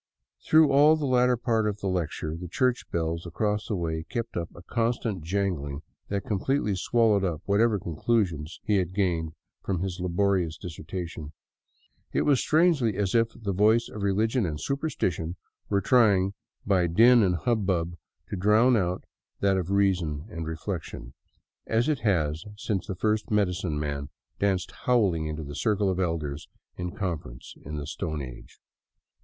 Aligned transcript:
Through 0.43 0.71
all 0.71 0.95
the 0.95 1.05
latter 1.05 1.37
part 1.37 1.67
of 1.67 1.77
the 1.79 1.85
lecture 1.87 2.35
the 2.35 2.47
church 2.47 2.89
bells 2.89 3.27
across 3.27 3.67
the 3.67 3.75
way 3.75 4.01
kept 4.09 4.35
up 4.35 4.49
a 4.55 4.63
constant 4.63 5.21
jangling 5.21 5.83
that 6.07 6.25
completely 6.25 6.75
swallowed 6.75 7.23
up 7.23 7.43
whatever 7.45 7.77
conclusions 7.77 8.59
he 8.63 8.77
had 8.77 8.95
gained 8.95 9.33
from 9.63 9.81
his 9.81 9.99
laborious 9.99 10.57
dissertation. 10.57 11.33
It 12.13 12.23
was 12.23 12.39
strangely 12.39 12.95
as 12.97 13.13
if 13.13 13.27
the 13.35 13.53
voice 13.53 13.89
of 13.89 14.01
religion 14.01 14.43
and 14.43 14.59
superstition 14.59 15.35
were 15.69 15.81
trying 15.81 16.33
by 16.65 16.87
din 16.87 17.21
and 17.21 17.35
hubbub 17.35 17.95
to 18.29 18.35
drown 18.35 18.75
out 18.75 19.03
that 19.39 19.55
of 19.55 19.69
reason 19.69 20.25
and 20.31 20.47
reflection, 20.47 21.13
as 21.67 21.87
it 21.87 21.99
has 21.99 22.43
since 22.57 22.87
the 22.87 22.95
first 22.95 23.29
medicine 23.29 23.79
man 23.79 24.09
danced 24.39 24.71
howling 24.85 25.27
into 25.27 25.43
the 25.43 25.53
circle 25.53 25.91
of 25.91 25.99
elders 25.99 26.47
in 26.75 26.89
conference 26.89 27.53
in 27.61 27.75
the 27.77 27.85
Stone 27.85 28.23
Age. 28.23 28.59